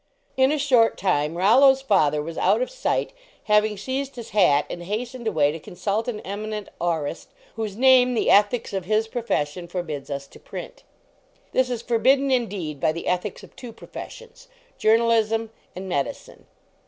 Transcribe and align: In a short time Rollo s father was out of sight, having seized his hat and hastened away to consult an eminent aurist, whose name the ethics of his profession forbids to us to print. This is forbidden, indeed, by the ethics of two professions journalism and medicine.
In 0.35 0.51
a 0.51 0.57
short 0.57 0.97
time 0.97 1.37
Rollo 1.37 1.69
s 1.69 1.83
father 1.83 2.23
was 2.23 2.35
out 2.35 2.63
of 2.63 2.71
sight, 2.71 3.13
having 3.43 3.77
seized 3.77 4.15
his 4.15 4.31
hat 4.31 4.65
and 4.67 4.81
hastened 4.81 5.27
away 5.27 5.51
to 5.51 5.59
consult 5.59 6.07
an 6.07 6.21
eminent 6.21 6.69
aurist, 6.81 7.29
whose 7.55 7.77
name 7.77 8.15
the 8.15 8.31
ethics 8.31 8.73
of 8.73 8.85
his 8.85 9.07
profession 9.07 9.67
forbids 9.67 10.07
to 10.07 10.15
us 10.15 10.25
to 10.25 10.39
print. 10.39 10.81
This 11.51 11.69
is 11.69 11.83
forbidden, 11.83 12.31
indeed, 12.31 12.79
by 12.79 12.91
the 12.93 13.05
ethics 13.05 13.43
of 13.43 13.55
two 13.55 13.71
professions 13.71 14.47
journalism 14.79 15.51
and 15.75 15.87
medicine. 15.87 16.47